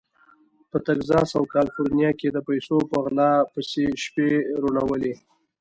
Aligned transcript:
په 0.71 0.77
تګزاس 0.87 1.29
او 1.37 1.43
کالیفورنیا 1.53 2.11
کې 2.19 2.27
د 2.31 2.37
پیسو 2.47 2.77
په 2.89 2.97
غلا 3.03 3.31
پسې 3.53 3.85
شپې 4.03 4.29
روڼولې. 4.61 5.13